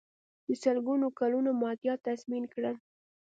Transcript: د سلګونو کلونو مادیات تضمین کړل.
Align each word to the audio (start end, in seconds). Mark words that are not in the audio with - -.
د 0.47 0.49
سلګونو 0.63 1.07
کلونو 1.19 1.49
مادیات 1.61 1.99
تضمین 2.07 2.43
کړل. 2.53 2.75